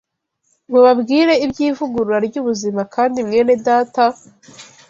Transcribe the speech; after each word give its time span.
Mubabwire 0.71 1.33
iby’ivugurura 1.45 2.17
ry’ubuzima, 2.27 2.81
kandi 2.95 3.17
mwenedata, 3.27 4.05